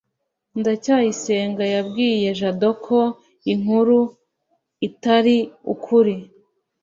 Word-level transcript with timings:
ndacyayisenga 0.59 1.63
yabwiye 1.73 2.29
jabo 2.39 2.69
ko 2.85 2.99
inkuru 3.53 3.99
itari 4.87 5.37
ukuri 5.73 6.15